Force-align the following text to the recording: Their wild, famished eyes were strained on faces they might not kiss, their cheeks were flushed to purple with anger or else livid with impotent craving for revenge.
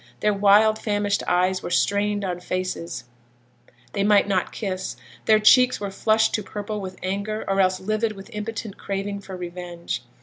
Their 0.21 0.33
wild, 0.33 0.79
famished 0.79 1.21
eyes 1.27 1.61
were 1.61 1.69
strained 1.69 2.25
on 2.25 2.39
faces 2.39 3.03
they 3.93 4.03
might 4.03 4.27
not 4.27 4.51
kiss, 4.51 4.97
their 5.25 5.37
cheeks 5.37 5.79
were 5.79 5.91
flushed 5.91 6.33
to 6.33 6.41
purple 6.41 6.81
with 6.81 6.97
anger 7.03 7.45
or 7.47 7.61
else 7.61 7.79
livid 7.79 8.13
with 8.13 8.31
impotent 8.33 8.79
craving 8.79 9.19
for 9.19 9.37
revenge. 9.37 10.01